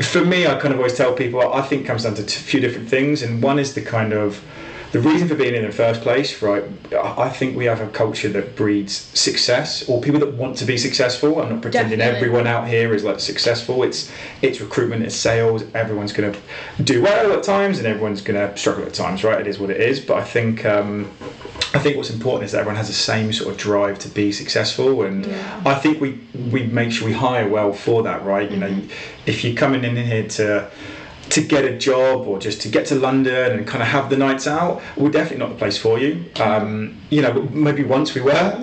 [0.00, 2.26] for me, I kind of always tell people, I think it comes down to a
[2.26, 3.20] few different things.
[3.20, 4.42] And one is the kind of,
[4.94, 6.62] the reason for being in the first place, right?
[6.92, 10.78] I think we have a culture that breeds success, or people that want to be
[10.78, 11.42] successful.
[11.42, 12.28] I'm not pretending Definitely.
[12.28, 13.82] everyone out here is like successful.
[13.82, 15.64] It's it's recruitment, it's sales.
[15.74, 19.40] Everyone's going to do well at times, and everyone's going to struggle at times, right?
[19.40, 19.98] It is what it is.
[19.98, 21.10] But I think um,
[21.74, 24.30] I think what's important is that everyone has the same sort of drive to be
[24.30, 25.26] successful, and
[25.66, 26.20] I think we
[26.52, 28.48] we make sure we hire well for that, right?
[28.48, 28.80] You know,
[29.26, 30.70] if you're coming in here to
[31.30, 34.16] to get a job or just to get to London and kind of have the
[34.16, 36.24] nights out, we're definitely not the place for you.
[36.40, 38.32] Um, you know, maybe once we were,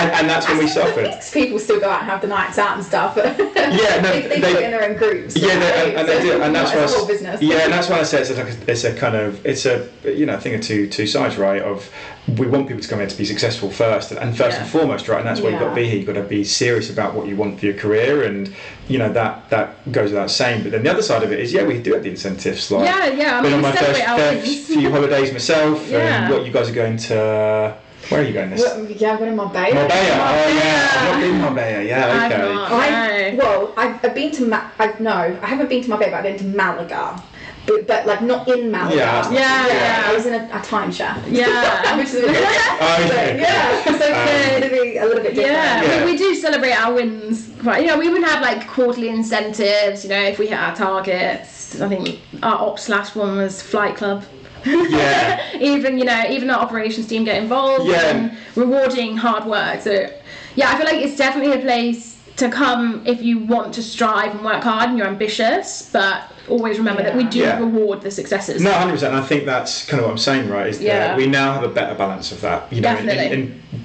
[0.00, 1.10] and, and that's when we suffered.
[1.32, 4.40] People still go out and have the nights out and stuff, Yeah, no, they, they,
[4.40, 5.36] they- do it in their own groups.
[5.36, 6.80] Yeah, they, and, and they do, and that's why.
[6.80, 7.42] I a whole s- business.
[7.42, 9.88] Yeah, and that's why I say it's like a, it's a kind of it's a
[10.04, 11.62] you know thing of two two sides, right?
[11.62, 11.90] Of
[12.38, 14.62] we want people to come here to be successful first, and first Yeah.
[14.62, 15.18] and foremost, right?
[15.18, 15.96] And that's why you've got to be here.
[15.96, 18.52] You've got to be serious about what you want for your career, and
[18.88, 20.62] you know that that goes without saying.
[20.62, 22.70] But then the other side of it is, yeah, we do have the incentives.
[22.70, 26.24] Like, Yeah, yeah, I been mean, on my first, first few holidays myself, Yeah.
[26.24, 27.76] and what you guys are going to.
[28.10, 28.60] Where are you going this?
[28.60, 29.74] Well, yeah, I'm going to Marbella.
[29.74, 29.88] Marbella.
[29.94, 31.84] Oh yeah, I've not been to Marbella.
[31.84, 32.52] Yeah, I've okay.
[32.54, 32.72] not.
[32.72, 33.36] I, No.
[33.38, 36.24] well, I've, I've been to Ma- I've, no, I haven't been to Marbella, but I've
[36.24, 37.22] been to Malaga,
[37.66, 38.96] but, but like not in Malaga.
[38.96, 40.02] Yeah, that's not Yeah, yeah.
[40.06, 41.22] I was in a, a timeshare.
[41.30, 41.96] Yeah.
[41.98, 42.36] which is a bit
[42.80, 43.40] Oh, okay.
[43.40, 45.52] yeah, so it's Um, going to be a little bit different.
[45.56, 46.04] Yeah, Yeah.
[46.04, 47.52] We, we do celebrate our wins.
[47.62, 50.02] Quite, you know, we would have like quarterly incentives.
[50.02, 51.80] You know, if we hit our targets.
[51.80, 54.24] I think our ops last one was Flight Club.
[54.64, 55.40] Yeah.
[55.60, 58.06] even you know, even our operations team get involved Yeah.
[58.16, 59.80] and rewarding hard work.
[59.80, 60.08] So
[60.56, 64.34] yeah, I feel like it's definitely a place to come if you want to strive
[64.34, 65.90] and work hard and you're ambitious.
[65.92, 67.58] But always remember that we do Yeah.
[67.58, 68.60] reward the successes.
[68.62, 69.14] No, hundred percent.
[69.14, 70.66] I think that's kind of what I'm saying, right?
[70.68, 70.98] Is Yeah.
[71.08, 72.66] that we now have a better balance of that.
[72.72, 73.26] You know, in, Definitely.
[73.26, 73.80] in, in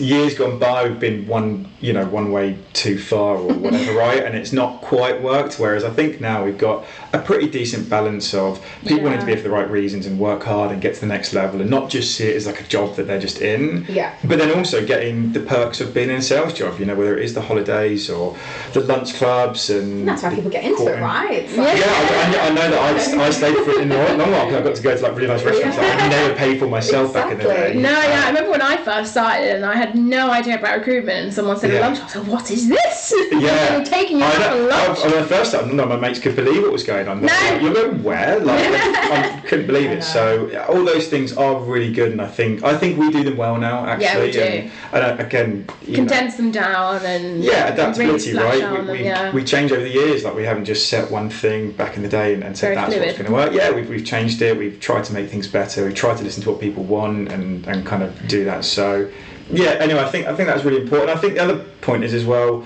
[0.00, 4.22] years gone by, we've been one, you know, one way too far or whatever, right?
[4.22, 5.58] And it's not quite worked.
[5.58, 9.32] Whereas I think now we've got a pretty decent balance of people wanting to be
[9.32, 11.70] here for the right reasons and work hard and get to the next level, and
[11.70, 13.84] not just see it as like a job that they're just in.
[13.88, 14.16] Yeah.
[14.24, 16.78] But then also getting the perks of being in a sales job.
[16.78, 18.36] You know, whether it is the holidays or
[18.72, 20.00] the lunch clubs and.
[20.00, 21.48] And that's how people get into it, right?
[21.56, 24.30] Like- yeah, I, I, I know that I, I stayed for it in the long
[24.30, 26.58] while because I got to go to like really nice restaurants that I never paid
[26.58, 27.74] for myself back in the day.
[27.74, 30.78] No, yeah, I um, remember when I first started and I had no idea about
[30.78, 31.80] recruitment and someone said Yeah.
[31.80, 32.00] lunch.
[32.00, 33.12] I was like, what is this?
[33.32, 34.50] Yeah, I'm taking you I out know.
[34.56, 34.98] for lunch.
[35.00, 37.20] I, when I first started, none of my mates could believe what was going on.
[37.20, 37.26] No.
[37.26, 38.40] like, You're going where?
[38.40, 40.02] Like, I couldn't believe I it.
[40.02, 43.36] So all those things are really good, and I think I think we do them
[43.36, 43.84] well now.
[43.86, 44.40] Actually, Yeah, we do.
[44.40, 48.70] And, and uh, again, you know, Condense them down and yeah, adaptability, splash right?
[48.70, 49.32] We, them, we, yeah.
[49.32, 50.24] we change over the years.
[50.24, 52.76] Like we haven't just set one thing back in the day and, and said Very
[52.76, 53.52] that's what's going to work.
[53.52, 54.56] Yeah, we've, we've changed it.
[54.56, 55.84] We've tried to make things better.
[55.84, 58.64] We've tried to listen to what people want and, and kind of do that.
[58.64, 59.10] So
[59.50, 59.70] yeah.
[59.80, 61.10] Anyway, I think I think that's really important.
[61.10, 62.64] I think the other point is as well.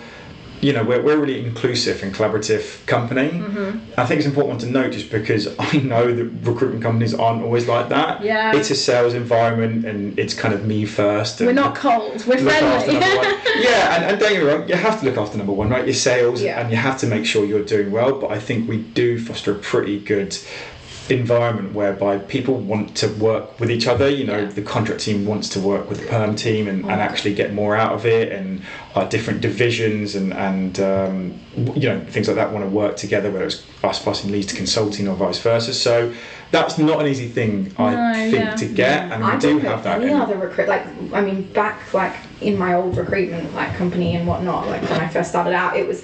[0.62, 3.30] You know, we're, we're a really inclusive and collaborative company.
[3.30, 3.98] Mm-hmm.
[3.98, 7.66] I think it's important to note just because I know that recruitment companies aren't always
[7.66, 8.22] like that.
[8.22, 8.54] Yeah.
[8.54, 11.40] It's a sales environment and it's kind of me first.
[11.40, 12.26] We're not cold.
[12.26, 12.94] We're friendly.
[13.60, 15.84] Yeah, and, and don't get me wrong, you have to look after number one, right?
[15.84, 16.60] Your sales, Yeah.
[16.60, 18.18] and you have to make sure you're doing well.
[18.18, 20.36] But I think we do foster a pretty good
[21.10, 24.08] environment whereby people want to work with each other.
[24.08, 24.44] You know, Yeah.
[24.46, 27.76] the contract team wants to work with the perm team and, and actually get more
[27.76, 28.62] out of it, and
[28.94, 31.40] our different divisions and and um,
[31.74, 34.56] you know things like that want to work together, whether it's us passing leads to
[34.56, 35.74] consulting or vice versa.
[35.74, 36.12] So.
[36.52, 38.54] That's not an easy thing, I No, think, yeah.
[38.56, 40.02] to get, and we I do don't have that.
[40.02, 44.16] Any in- other recruit, like I mean, back like in my old recruitment like company
[44.16, 46.02] and whatnot, like when I first started out, it was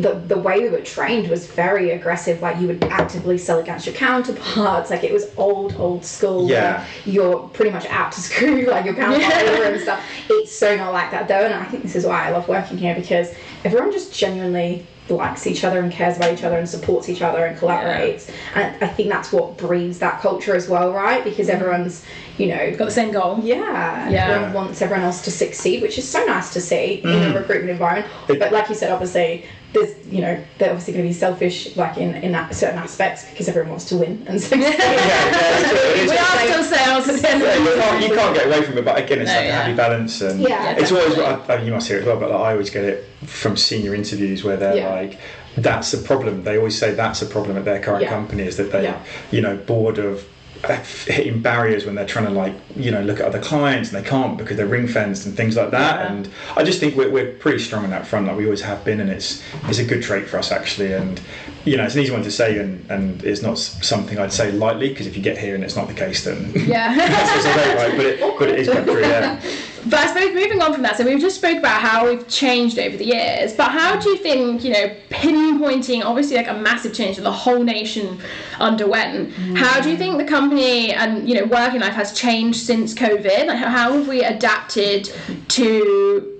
[0.00, 2.42] the the way we were trained was very aggressive.
[2.42, 4.90] Like you would actively sell against your counterparts.
[4.90, 6.48] Like it was old old school.
[6.48, 6.84] Yeah.
[7.04, 10.04] You're pretty much out to screw like your counterpart over and stuff.
[10.28, 12.78] It's so not like that though, and I think this is why I love working
[12.78, 13.28] here because
[13.64, 17.44] everyone just genuinely likes each other and cares about each other and supports each other
[17.44, 18.30] and collaborates.
[18.54, 21.22] And I think that's what breeds that culture as well, right?
[21.22, 22.02] Because everyone's,
[22.38, 23.38] you know, Got the same goal.
[23.42, 24.28] yeah, Yeah.
[24.30, 27.30] everyone wants everyone else to succeed, which is so nice to see in Mm.
[27.36, 28.10] a recruitment environment.
[28.30, 31.76] It- But like you said, obviously, there's you know they're obviously going to be selfish
[31.76, 34.78] like in in that certain aspects because everyone wants to win and so Yeah, yeah,
[34.78, 38.14] it's, it is We are still sales at the end of Yeah, you, can't, you
[38.14, 39.50] can't get away from it, but again, it's No, like yeah.
[39.50, 41.14] a happy balance, and Yeah, it's always.
[41.16, 41.54] definitely.
[41.54, 43.56] I, I, you must hear it as well, but like, I always get it from
[43.56, 44.90] senior interviews where they're Yeah.
[44.94, 45.18] like,
[45.56, 48.10] "That's the problem." They always say that's a problem at their current Yeah.
[48.10, 48.98] company is that they, Yeah.
[49.30, 50.24] you know, bored of
[50.70, 54.02] Uh, hitting barriers when they're trying to like you know look at other clients and
[54.04, 56.12] they can't because they're ring fenced and things like that Yeah.
[56.12, 58.84] and I just think we're, we're pretty strong on that front like we always have
[58.84, 61.20] been and it's it's a good trait for us actually and
[61.64, 64.52] you know it's an easy one to say and, and it's not something I'd say
[64.52, 66.94] lightly because if you get here and it's not the case then Yeah.
[66.96, 69.40] that's what's great right but it, but it is quite true yeah
[69.86, 72.78] But I suppose moving on from that, so we've just spoke about how we've changed
[72.78, 73.52] over the years.
[73.52, 77.32] But how do you think, you know, pinpointing obviously like a massive change that the
[77.32, 78.18] whole nation
[78.58, 79.30] underwent?
[79.34, 79.58] Mm.
[79.58, 83.46] How do you think the company and you know working life has changed since COVID?
[83.46, 85.12] Like how, how have we adapted
[85.48, 86.33] to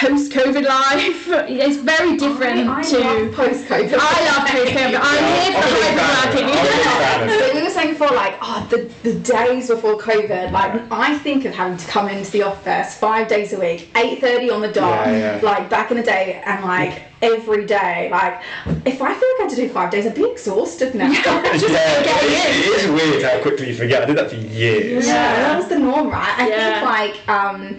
[0.00, 1.28] post-COVID life?
[1.48, 3.32] It's very different I, I to.
[3.34, 3.96] post-COVID.
[3.98, 4.98] I love post-COVID.
[5.02, 6.44] I'm here for I'm a big fan of it.
[6.44, 7.50] I'm a big hybrid working.
[7.50, 11.44] of we were saying before, like, oh, the, the days before COVID, like, I think
[11.46, 15.06] of having to come into the office five days a week, 8.30 on the dot,
[15.08, 15.40] Yeah, yeah.
[15.42, 18.08] like, back in the day, and, like, every day.
[18.10, 18.42] Like,
[18.84, 21.10] if I feel like I had to do five days, I'd be exhausted now.
[21.12, 22.72] Just yeah, getting it, in.
[22.72, 24.02] it is weird how quickly you forget.
[24.02, 25.06] I did that for years.
[25.06, 26.34] Yeah, that was the norm, right?
[26.38, 26.80] I Yeah.
[26.80, 27.76] think like um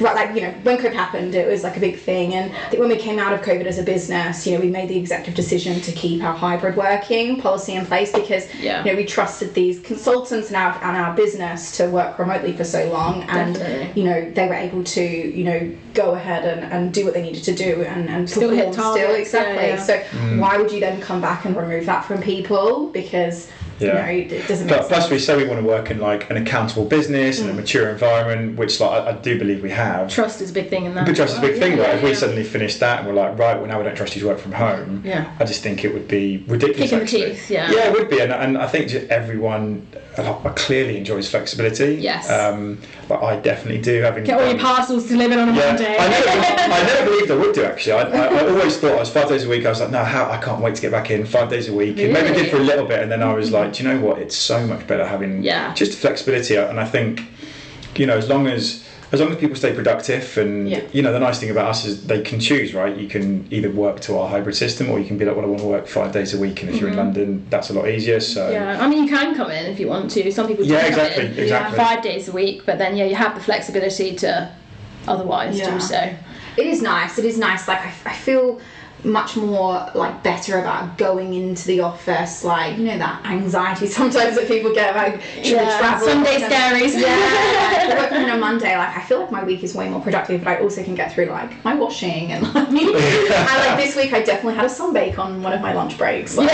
[0.00, 2.68] right like you know when COVID happened it was like a big thing and I
[2.68, 4.98] think when we came out of COVID as a business you know we made the
[4.98, 8.84] executive decision to keep our hybrid working policy in place because Yeah.
[8.84, 12.64] you know we trusted these consultants and our, and our business to work remotely for
[12.64, 14.02] so long and Definitely.
[14.02, 17.22] you know they were able to you know go ahead and, and do what they
[17.22, 19.82] needed to do and, and Still hit perform still targets, yeah, exactly yeah.
[19.82, 20.38] so Mm.
[20.40, 24.08] why would you then come back and remove that from people because Yeah.
[24.10, 26.36] you know it doesn't But plus, we say we want to work in like an
[26.36, 27.42] accountable business Mm.
[27.42, 30.10] and a mature environment, which like I, I do believe we have.
[30.10, 31.06] Trust is a big thing in that.
[31.06, 31.96] But trust is a big thing, Yeah?
[31.96, 34.22] If we suddenly finish that and we're like, right, well now we don't trust you
[34.22, 35.02] to work from home.
[35.04, 35.30] Yeah.
[35.40, 36.90] I just think it would be ridiculous.
[36.90, 37.70] Kick in the teeth, yeah.
[37.70, 39.86] Yeah, it would be, and, and I think everyone
[40.56, 41.96] clearly enjoys flexibility.
[41.96, 42.30] Yes.
[42.30, 44.00] Um, but I definitely do.
[44.02, 45.96] Having Get all your parcels delivered on a Yeah, Monday.
[45.98, 47.92] I never, I never believed I would do actually.
[47.92, 49.64] I, I, I always thought I was five days a week.
[49.66, 51.72] I was like, no, how I can't wait to get back in five days a
[51.74, 51.98] week.
[51.98, 53.88] And maybe I did for a little bit, and then I was like, do you
[53.88, 54.18] know what?
[54.18, 55.72] It's so much better having Yeah.
[55.74, 56.56] just flexibility.
[56.56, 57.22] And I think,
[57.96, 60.80] you know, as long as as long as people stay productive, and Yeah.
[60.92, 62.94] you know, the nice thing about us is they can choose, right?
[62.96, 65.48] You can either work to our hybrid system, or you can be like, well, I
[65.48, 67.88] want to work five days a week, and if you're in London, that's a lot
[67.88, 68.18] easier.
[68.18, 68.40] So.
[68.40, 68.52] Mm-hmm.
[68.52, 70.32] Yeah, I mean, you can come in if you want to.
[70.32, 71.76] Some people do Yeah, come exactly, in exactly.
[71.78, 74.48] five days a week, but then yeah, you have the flexibility to
[75.06, 75.70] otherwise Yeah.
[75.72, 76.00] do so.
[76.56, 77.16] It is nice.
[77.16, 77.68] It is nice.
[77.68, 78.60] Like I, I feel
[79.06, 82.44] much more like better about going into the office.
[82.44, 86.08] Like you know that anxiety sometimes that people get like Yeah, travel?
[86.08, 87.00] Sunday scaries.
[87.00, 88.76] Yeah, like, working on a Monday.
[88.76, 91.12] Like I feel like my week is way more productive, but I also can get
[91.12, 92.68] through like my washing and like.
[92.68, 94.12] I like this week.
[94.12, 96.36] I definitely had a sunbake on one of my lunch breaks.
[96.36, 96.50] Like,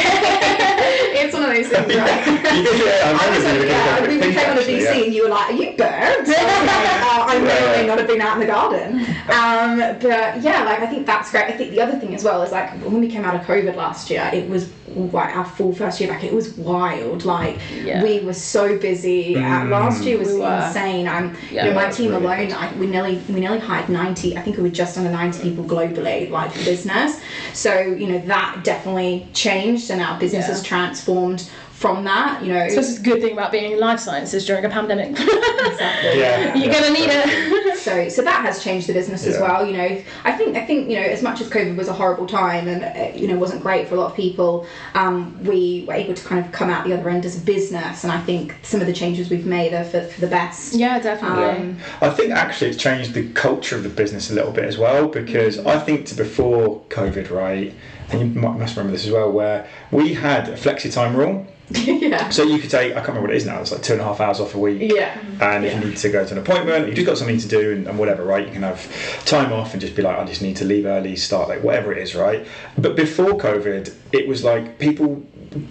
[0.83, 2.23] it's one of those things, right?
[2.83, 5.05] Yeah, I I remember was like, were yeah, we quick came on a VC yeah.
[5.05, 5.75] and you were like, are you?
[5.79, 9.01] I, uh, I may or may not have been out in the garden.
[9.31, 11.45] Um, but yeah, like I think that's great.
[11.45, 13.75] I think the other thing as well is like when we came out of COVID
[13.77, 16.25] last year, it was like our full first year back.
[16.25, 17.25] It was wild.
[17.25, 18.03] Like Yeah.
[18.03, 19.37] we were so busy.
[19.37, 21.09] Uh, last year was We insane.
[21.09, 21.65] I'm, Yeah.
[21.67, 22.53] you know, my team really alone, good.
[22.55, 24.37] I, we nearly we nearly hired 90.
[24.37, 27.21] I think we were just under 90 people globally, like the business.
[27.53, 30.55] So you know that definitely changed, and our business Yeah.
[30.55, 31.49] has transformed
[31.83, 32.43] from that.
[32.43, 35.11] You know, So it's a good thing about being in life sciences during a pandemic.
[35.11, 36.21] exactly.
[36.21, 36.55] Yeah.
[36.55, 37.79] You're yeah, gonna need that's it.
[37.83, 39.67] So, so that has changed the business as well.
[39.67, 42.27] You know, I think, I think, you know, as much as COVID was a horrible
[42.27, 45.95] time and uh, you know wasn't great for a lot of people, um, we were
[45.95, 48.05] able to kind of come out the other end as a business.
[48.05, 50.75] And I think some of the changes we've made are for, for the best.
[50.75, 51.45] yeah, definitely.
[51.45, 54.79] Um, I think actually it's changed the culture of the business a little bit as
[54.79, 57.75] well because I think to before COVID, right,
[58.11, 61.49] and you must remember this as well, where we had a flexi time rule.
[61.85, 62.29] yeah.
[62.31, 64.03] So you could take, I can't remember what it is now, it's like two and
[64.03, 64.93] a half hours off a week.
[64.93, 65.19] Yeah.
[65.41, 65.81] And if Yeah.
[65.81, 67.99] you need to go to an appointment, you've just got something to do and, and
[67.99, 68.47] whatever, right?
[68.47, 68.87] You can have
[69.25, 71.93] time off and just be like, I just need to leave early, start late, whatever
[71.93, 72.47] it is, right?
[72.79, 75.23] But before COVID, it was like people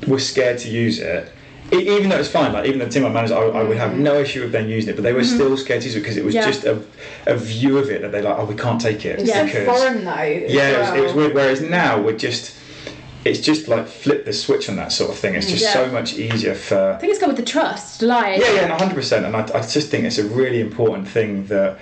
[0.08, 1.32] were scared to use it.
[1.74, 3.92] E- Even though it's fine, like even the team I managed, I, I would have
[3.92, 4.04] mm-hmm.
[4.04, 5.36] no issue with them using it, but they were mm-hmm.
[5.36, 6.46] still scared to use it because it was Yeah.
[6.46, 6.84] just a,
[7.28, 9.20] a view of it that they like, oh, we can't take it.
[9.22, 10.12] It's because- foreign though.
[10.12, 11.34] yeah, it was, it was weird.
[11.34, 12.58] Whereas now we're just,
[13.24, 15.36] it's just like flip the switch on that sort of thing.
[15.36, 15.74] It's just Yeah.
[15.74, 18.96] so much easier for I think it's got with the trust, like yeah, yeah, hundred
[18.96, 19.26] percent.
[19.26, 21.78] And I, I just think it's a really important thing that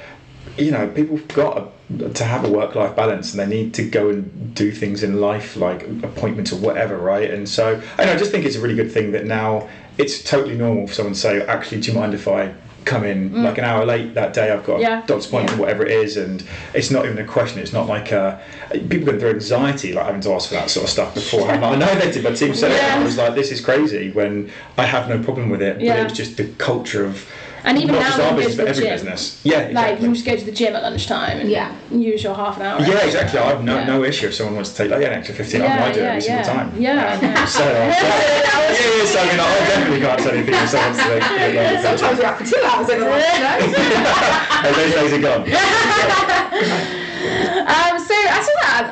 [0.58, 1.72] you know people have got
[2.14, 5.56] to have a work-life balance, and they need to go and do things in life
[5.56, 7.30] like appointments or whatever, right?
[7.32, 10.22] And so I, know, I just think it's a really good thing that now it's
[10.24, 12.54] totally normal for someone to say, "Actually, do you mind if I
[12.90, 14.52] come in like an hour late that day.
[14.52, 14.82] I've got Mm.
[14.82, 15.04] Yeah.
[15.04, 15.62] a doctor's appointment, Yeah.
[15.62, 17.60] whatever it is, and it's not even a question.
[17.60, 18.36] It's not like uh
[18.90, 21.62] people go through anxiety like having to ask for that sort of stuff beforehand.
[21.62, 22.24] Like, I know they did.
[22.24, 22.82] My team said it.
[22.84, 24.12] And I was like, this is crazy.
[24.12, 27.16] When I have no problem with it, but it was just the culture of.
[27.64, 28.94] And even not now just they our go business, to but the every gym.
[28.94, 29.42] business.
[29.44, 31.72] Yeah, Like you just go to the gym at lunchtime and Yeah.
[31.92, 32.82] use your half an hour.
[32.82, 33.40] Yeah, exactly.
[33.40, 33.86] I have no, Yeah.
[33.86, 35.94] no issue if someone wants to take like yeah, an extra 15 Yeah, I might
[35.94, 36.54] do it yeah, every single yeah.
[36.54, 36.68] time.
[36.78, 37.46] Yeah, I know.
[37.60, 41.24] So, uh, yeah, yeah, so I mean, I definitely can't say anything if someone's like,
[41.54, 43.58] yeah, Sometimes we're out for two hours every once, you know?
[44.72, 47.09] those days are gone.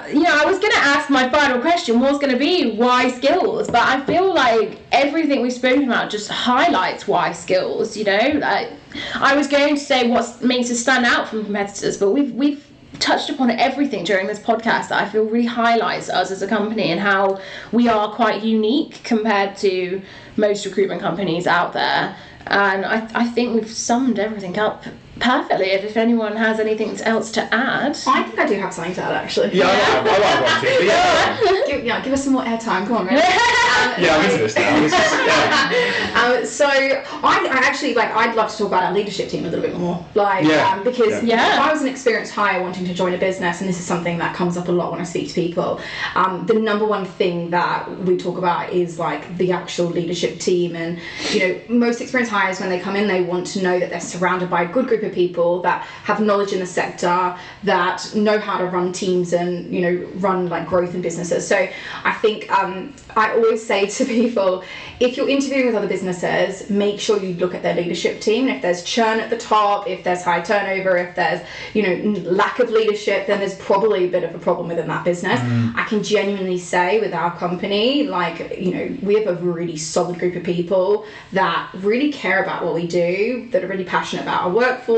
[0.09, 3.09] You know, I was going to ask my final question was going to be why
[3.11, 7.95] skills, but I feel like everything we've spoken about just highlights why skills.
[7.95, 8.71] You know, like,
[9.15, 12.67] I was going to say what makes us stand out from competitors, but we've we've
[12.99, 16.91] touched upon everything during this podcast that I feel really highlights us as a company
[16.91, 17.39] and how
[17.71, 20.01] we are quite unique compared to
[20.35, 22.15] most recruitment companies out there.
[22.47, 24.85] And I, I think we've summed everything up
[25.19, 25.67] perfectly.
[25.71, 27.97] If, if anyone has anything else to add.
[28.07, 29.53] I think I do have something to add actually.
[29.53, 31.63] Yeah, I, I, I like one too, but yeah.
[31.67, 32.87] Give, yeah, give us some more airtime.
[32.87, 33.17] Come on, man.
[33.17, 34.79] Yeah, I'm into this now.
[34.79, 36.03] This yeah.
[36.17, 39.49] Um, so I, I actually like I'd love to talk about our leadership team a
[39.49, 40.71] little bit more, like Yeah.
[40.73, 41.53] um, because Yeah.
[41.53, 44.17] if I was an experienced hire wanting to join a business, and this is something
[44.17, 45.79] that comes up a lot when I speak to people.
[46.15, 50.75] Um, the number one thing that we talk about is like the actual leadership team,
[50.75, 50.99] and
[51.31, 53.99] you know most experienced hires when they come in, they want to know that they're
[53.99, 58.39] surrounded by a good group of people that have knowledge in the sector, that know
[58.39, 61.47] how to run teams, and you know run like growth in businesses.
[61.47, 61.67] So
[62.03, 64.63] I think um, I always say to people,
[64.99, 68.47] if you're interviewing with other businesses, make sure you look at their leadership team.
[68.47, 71.41] If there's churn at the top, if there's high turnover, if there's
[71.73, 75.03] you know lack of leadership, then there's probably a bit of a problem within that
[75.03, 75.39] business.
[75.75, 80.19] I can genuinely say with our company, like you know, we have a really solid
[80.19, 84.43] group of people that really care about what we do, that are really passionate about
[84.43, 84.96] our workforce,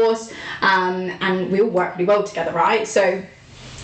[0.61, 2.87] um, and we all work really well together, right?
[2.87, 3.21] So.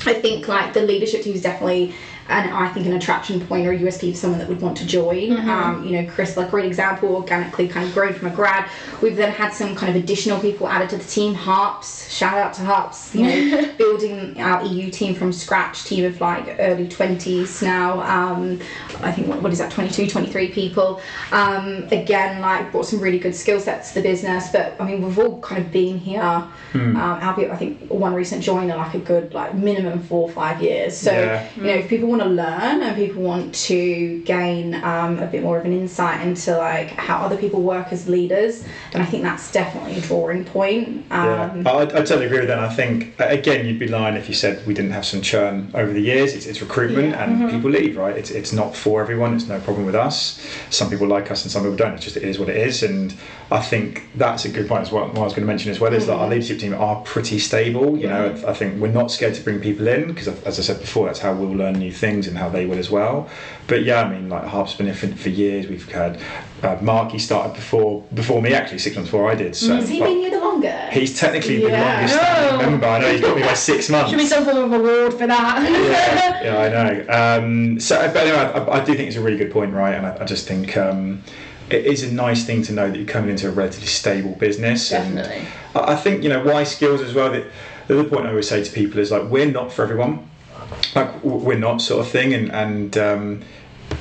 [0.07, 1.95] I think like the leadership team is definitely
[2.27, 4.85] and I think an attraction point or a USP for someone that would want to
[4.85, 5.33] join.
[5.47, 8.67] Um, you know, Chris, like great example, organically kind of grown from a grad.
[9.01, 11.35] We've then had some kind of additional people added to the team.
[11.35, 13.13] Harps, shout out to Harps.
[13.13, 15.83] You know, building our EU team from scratch.
[15.85, 18.01] Team of like early twenties now.
[18.01, 18.59] Um,
[19.01, 19.71] I think what, what is that?
[19.71, 21.01] 22, 23 people.
[21.31, 24.49] Um, again, like brought some really good skill sets to the business.
[24.51, 26.47] But I mean, we've all kind of been here.
[26.73, 30.61] Um, albeit I think one recent joiner like a good like minimum four or five
[30.61, 30.97] years.
[30.97, 31.47] So Yeah.
[31.55, 35.43] you know, if people want to learn and people want to gain um, a bit
[35.43, 39.23] more of an insight into like how other people work as leaders, then I think
[39.23, 41.05] that's definitely a drawing point.
[41.09, 42.59] Yeah, Um, I, I totally agree with that.
[42.59, 45.91] I think again, you'd be lying if you said we didn't have some churn over
[45.91, 46.33] the years.
[46.33, 47.23] It's, it's recruitment, Yeah.
[47.23, 48.15] and people leave, right?
[48.15, 49.33] It's, it's not for everyone.
[49.35, 50.45] It's no problem with us.
[50.69, 51.93] Some people like us, and some people don't.
[51.93, 52.83] It's just it is what it is.
[52.83, 53.13] And
[53.51, 55.07] I think that's a good point as well.
[55.07, 57.39] What I was going to mention as well is that our leadership team are pretty
[57.39, 57.97] stable.
[57.97, 60.79] You know, I think we're not scared to bring people in because, as I said
[60.79, 63.27] before, that's how we'll learn new things and how they will as well.
[63.67, 65.67] But yeah, I mean, like Harp's been here for, for years.
[65.67, 66.21] We've had
[66.61, 67.11] uh, Mark.
[67.11, 69.55] He started before before me actually, six months before I did.
[69.55, 70.93] So has he been here the longest?
[70.93, 72.57] He's technically the longest No.
[72.57, 72.85] member.
[72.87, 74.11] I know he's got me by six months.
[74.11, 75.63] Should be some form of award for that.
[75.63, 77.05] yeah, yeah, I know.
[77.43, 79.95] Um, so, but anyway, I, I do think it's a really good point, right?
[79.95, 81.23] And I, I just think um,
[81.69, 84.89] it is a nice thing to know that you're coming into a relatively stable business.
[84.89, 85.37] Definitely.
[85.37, 87.31] And I I think you know why skills as well.
[87.31, 87.45] That
[87.87, 90.29] the other point I always say to people is like we're not for everyone.
[90.95, 92.97] Like we're not sort of thing, and and.
[92.97, 93.41] Um,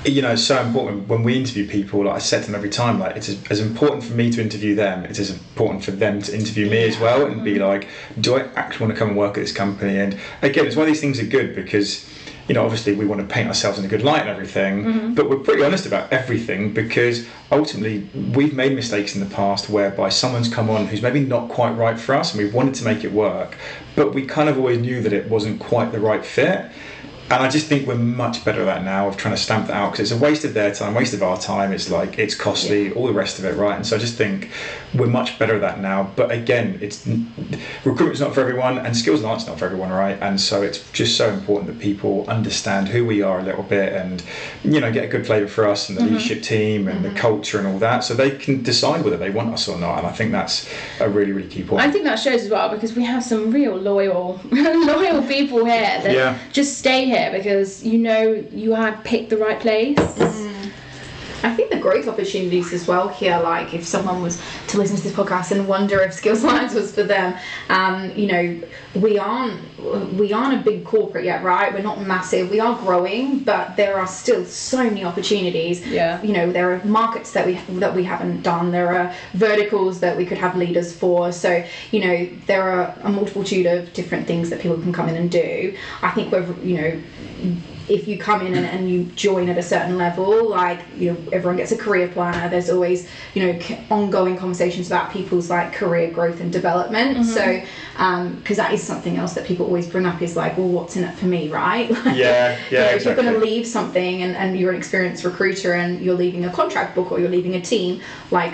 [0.06, 2.04] you know, it's so important when we interview people.
[2.04, 4.40] Like I said to them every time, like it's as, as important for me to
[4.40, 5.04] interview them.
[5.04, 7.88] It's as important for them to interview me as well, and be like,
[8.20, 9.98] do I actually want to come and work at this company?
[9.98, 12.08] And again, it's one of these things are good because,
[12.48, 15.14] you know, obviously we want to paint ourselves in a good light and everything, mm-hmm.
[15.14, 20.10] but we're pretty honest about everything because ultimately we've made mistakes in the past whereby
[20.10, 23.02] someone's come on who's maybe not quite right for us, and we wanted to make
[23.02, 23.56] it work,
[23.96, 26.70] but we kind of always knew that it wasn't quite the right fit.
[27.30, 29.74] And I just think we're much better at that now of trying to stamp that
[29.74, 31.72] out because it's a waste of their time, waste of our time.
[31.72, 33.74] It's like it's costly, all the rest of it, right?
[33.74, 34.50] And so I just think
[34.94, 36.12] we're much better at that now.
[36.16, 37.06] But again, it's
[37.84, 40.18] recruitment's not for everyone, and Skills Alliance's not for everyone, right?
[40.20, 43.94] And so it's just so important that people understand who we are a little bit,
[43.94, 44.22] and
[44.62, 46.14] you know, get a good flavour for us and the mm-hmm.
[46.14, 47.18] leadership team and the mm-hmm.
[47.18, 49.98] culture and all that, so they can decide whether they want us or not.
[49.98, 51.80] And I think that's a really, really key point.
[51.80, 56.00] I think that shows as well because we have some real loyal, loyal people here
[56.02, 56.38] that Yeah.
[56.52, 59.98] just stay here because you know you had picked the right place.
[59.98, 60.70] Mm.
[61.42, 65.02] I think the growth opportunities as well here, like if someone was to listen to
[65.02, 67.36] this podcast and wonder if Skills Alliance was for them,
[67.68, 68.60] um, you know,
[68.94, 69.60] we aren't
[70.18, 71.72] we aren't a big corporate yet, right?
[71.72, 72.50] We're not massive.
[72.50, 75.86] We are growing, but there are still so many opportunities.
[75.86, 76.22] Yeah.
[76.22, 78.70] You know, there are markets that we that we haven't done.
[78.70, 81.32] There are verticals that we could have leaders for.
[81.32, 85.16] So you know, there are a multitude of different things that people can come in
[85.16, 85.76] and do.
[86.02, 87.00] I think we're you know
[87.88, 91.18] if you come in and, and you join at a certain level, like you know,
[91.32, 92.48] everyone gets a career planner.
[92.48, 97.18] There's always you know c- ongoing conversations about people's like career growth and development.
[97.18, 97.22] Mm-hmm.
[97.24, 97.62] So
[97.96, 100.96] um, because that is something else that people always bring up is like, well, what's
[100.96, 101.90] in it for me, right?
[102.04, 104.76] Like, Yeah, you yeah, know, If you're going to leave something and, and you're an
[104.76, 108.52] experienced recruiter and you're leaving a contract book or you're leaving a team, like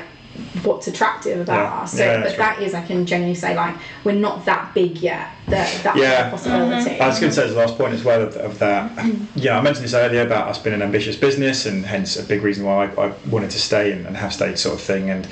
[0.64, 1.93] what's attractive about Yeah, us.
[1.93, 5.28] So, yeah, but that is, I can genuinely say, like we're not that big yet.
[5.49, 6.28] That that's Yeah.
[6.28, 7.01] a possibility.
[7.01, 8.91] I was going to say as the last point as well of, of that.
[9.34, 12.43] Yeah, I mentioned this earlier about us being an ambitious business, and hence a big
[12.43, 15.11] reason why I, I wanted to stay and, and have stayed, sort of thing.
[15.11, 15.26] And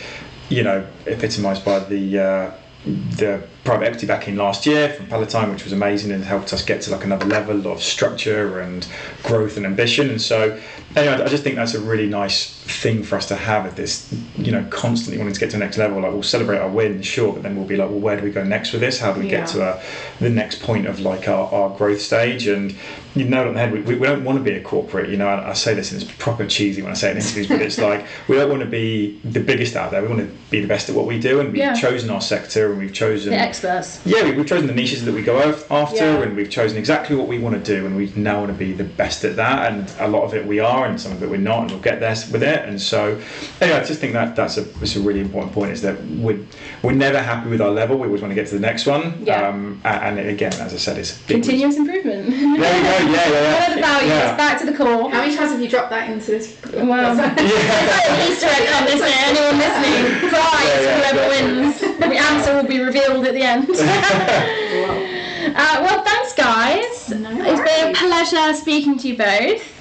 [0.49, 2.51] you know, epitomised by the uh,
[2.87, 6.81] the private equity backing last year from Palatine, which was amazing and helped us get
[6.81, 8.89] to like another level of structure and
[9.23, 10.09] growth and ambition.
[10.09, 10.59] And so,
[10.97, 14.11] anyway, I just think that's a really nice thing for us to have at this,
[14.39, 16.01] you know, constantly wanting to get to the next level.
[16.01, 18.31] Like we'll celebrate our win, sure, but then we'll be like, well, where do we
[18.31, 18.99] go next with this?
[19.01, 19.41] How do we Yeah.
[19.41, 19.83] get to a,
[20.19, 22.47] the next point of like our, our growth stage?
[22.47, 22.75] And
[23.15, 23.73] you know on the head.
[23.73, 25.11] We, we, we don't want to be a corporate.
[25.11, 27.23] You know, I, I say this and it's proper cheesy when I say it in
[27.23, 30.03] interviews, but it's like we don't want to be the biggest out there.
[30.03, 31.75] We want to be the best at what we do, and we've Yeah.
[31.75, 34.01] chosen our sector and we've chosen The experts.
[34.05, 35.39] yeah, we- we've chosen the niches that we go
[35.71, 36.23] after, Yeah.
[36.23, 38.73] and we've chosen exactly what we want to do, and we now want to be
[38.73, 39.71] the best at that.
[39.73, 41.81] And a lot of it we are, and some of it we're not, and we'll
[41.81, 42.65] get there with it.
[42.67, 43.19] And so,
[43.61, 46.39] anyway, I just think that that's a, it's a really important point is that we're,
[46.83, 47.97] we're never happy with our level.
[47.99, 49.23] We always want to get to the next one.
[49.25, 49.49] Yeah.
[49.49, 52.31] Um, a- and, again, as I said, it's a big Continuous improvement.
[52.31, 52.63] There we go.
[52.63, 53.55] Yeah, yeah, yeah.
[53.55, 54.11] What are the values?
[54.11, 54.37] Yeah.
[54.37, 55.11] Back to the core.
[55.11, 56.57] How many times have you dropped that into this?
[56.73, 58.29] Well, Yeah.
[58.29, 59.11] Easter egg on this one.
[59.29, 60.29] Anyone listening?
[60.31, 61.29] Prize Yeah, yeah, whoever yeah.
[61.63, 61.81] wins.
[61.99, 63.48] The answer will be revealed at the end.
[65.57, 67.09] uh, well, thanks, guys.
[67.11, 69.75] No it's been a pleasure speaking to you both.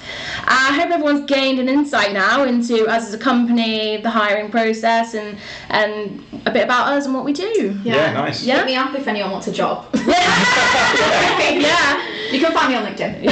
[0.50, 5.14] I hope everyone's gained an insight now into us as a company, the hiring process,
[5.14, 5.38] and
[5.68, 7.78] and a bit about us and what we do.
[7.84, 8.42] Yeah, nice.
[8.44, 8.58] Yeah.
[8.58, 9.86] Hit me up if anyone wants a job.
[10.06, 12.02] yeah.
[12.32, 13.30] You can find me on LinkedIn.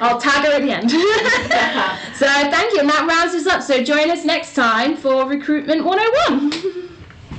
[0.00, 0.90] I'll tag her at the end.
[0.90, 3.62] so thank you, and that rounds us up.
[3.62, 6.93] So join us next time for Recruitment 101.